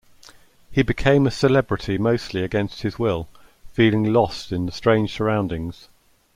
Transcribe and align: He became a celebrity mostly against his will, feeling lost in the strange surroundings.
He 0.71 0.81
became 0.81 1.27
a 1.27 1.29
celebrity 1.29 1.99
mostly 1.99 2.43
against 2.43 2.81
his 2.81 2.97
will, 2.97 3.27
feeling 3.71 4.11
lost 4.11 4.51
in 4.51 4.65
the 4.65 4.71
strange 4.71 5.13
surroundings. 5.15 5.89